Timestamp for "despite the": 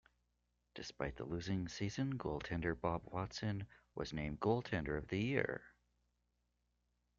0.73-1.25